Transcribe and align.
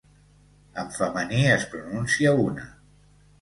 En 0.83 0.87
femení 0.95 1.43
es 1.57 1.67
pronuncia 1.75 2.33
una. 2.47 2.67